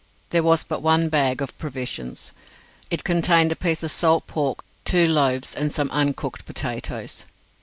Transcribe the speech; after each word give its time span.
There 0.31 0.41
was 0.41 0.63
but 0.63 0.81
one 0.81 1.09
bag 1.09 1.43
of 1.43 1.55
provisions. 1.59 2.31
It 2.89 3.03
contained 3.03 3.51
a 3.51 3.55
piece 3.55 3.83
of 3.83 3.91
salt 3.91 4.25
pork, 4.25 4.65
two 4.83 5.07
loaves, 5.07 5.53
and 5.53 5.71
some 5.71 5.91
uncooked 5.91 6.43
potatoes. 6.47 7.25